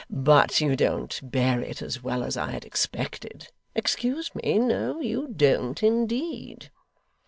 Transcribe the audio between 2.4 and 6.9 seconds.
had expected excuse me no, you don't indeed.